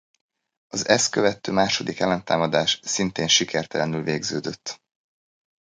[0.67, 4.81] Az ezt követő második ellentámadás szintén sikertelenül végződött.